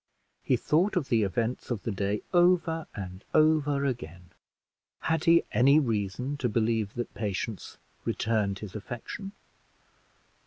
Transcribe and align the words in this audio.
He 0.41 0.57
thought 0.57 0.95
of 0.95 1.09
the 1.09 1.21
events 1.21 1.69
of 1.69 1.83
the 1.83 1.91
day 1.91 2.23
over 2.33 2.87
and 2.95 3.23
over 3.35 3.85
again. 3.85 4.31
Had 5.01 5.25
he 5.25 5.43
any 5.51 5.77
reason 5.79 6.37
to 6.37 6.49
believe 6.49 6.95
that 6.95 7.13
Patience 7.13 7.77
returned 8.03 8.57
his 8.57 8.73
affection? 8.73 9.33